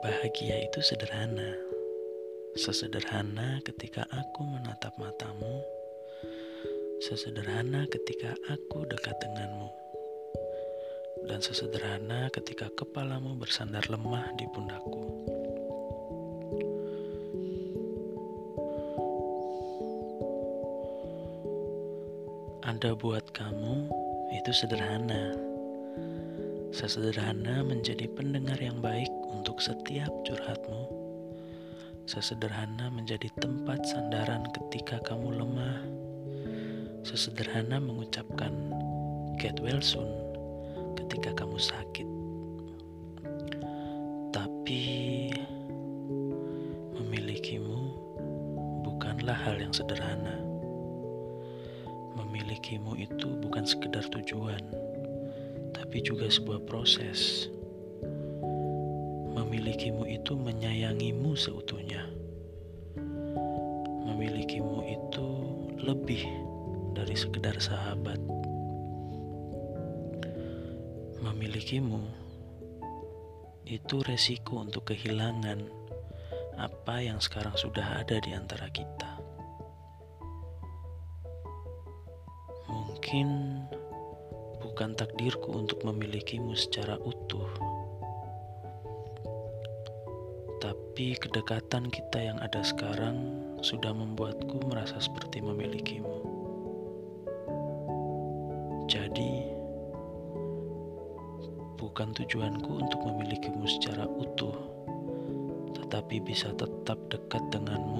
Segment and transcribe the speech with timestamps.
[0.00, 1.52] Bahagia itu sederhana,
[2.56, 5.60] sesederhana ketika aku menatap matamu,
[7.04, 9.68] sesederhana ketika aku dekat denganmu,
[11.28, 15.04] dan sesederhana ketika kepalamu bersandar lemah di pundakku.
[22.64, 23.84] Ada buat kamu
[24.32, 25.36] itu sederhana.
[26.72, 29.19] Sesederhana menjadi pendengar yang baik
[29.60, 30.88] setiap curhatmu.
[32.08, 35.84] Sesederhana menjadi tempat sandaran ketika kamu lemah.
[37.04, 38.50] Sesederhana mengucapkan
[39.36, 40.08] get well soon
[40.96, 42.08] ketika kamu sakit.
[44.32, 44.84] Tapi
[46.96, 47.78] memilikimu
[48.82, 50.40] bukanlah hal yang sederhana.
[52.16, 54.64] Memilikimu itu bukan sekedar tujuan
[55.90, 57.50] tapi juga sebuah proses.
[59.30, 62.06] Memilikimu itu menyayangimu seutuhnya.
[64.06, 65.26] Memilikimu itu
[65.80, 66.26] lebih
[66.92, 68.18] dari sekedar sahabat.
[71.20, 72.02] Memilikimu
[73.70, 75.62] itu resiko untuk kehilangan
[76.58, 79.16] apa yang sekarang sudah ada di antara kita.
[82.66, 83.28] Mungkin
[84.60, 87.79] bukan takdirku untuk memilikimu secara utuh.
[90.60, 93.16] Tapi kedekatan kita yang ada sekarang
[93.64, 96.20] sudah membuatku merasa seperti memilikimu.
[98.84, 99.48] Jadi,
[101.80, 104.52] bukan tujuanku untuk memilikimu secara utuh,
[105.80, 107.99] tetapi bisa tetap dekat denganmu.